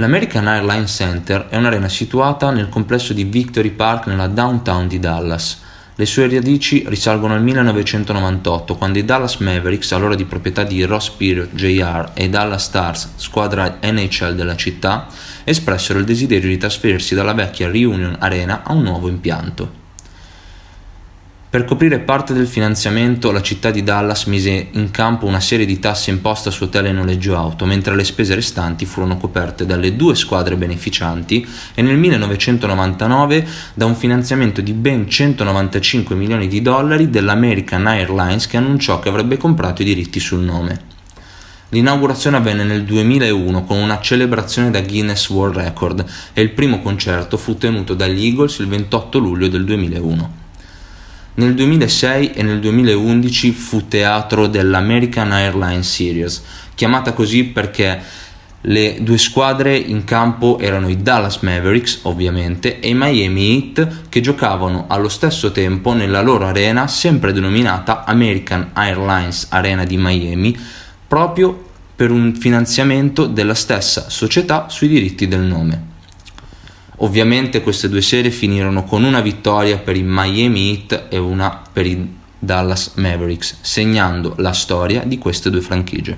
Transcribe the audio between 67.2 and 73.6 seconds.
denominata American Airlines Arena di Miami, proprio per un finanziamento della